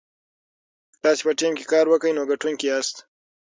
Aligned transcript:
که 0.91 0.97
تاسي 1.03 1.21
په 1.27 1.33
ټیم 1.39 1.53
کې 1.57 1.65
کار 1.73 1.85
وکړئ 1.89 2.11
نو 2.15 2.29
ګټونکي 2.31 2.65
یاست. 2.67 2.95